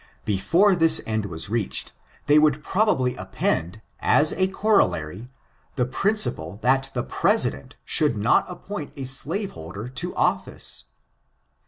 [0.25, 1.93] Before this end was reached,
[2.25, 5.27] they would probably append, as a corollary,
[5.75, 10.85] the principle that the President should not appoint a slaveholder to office.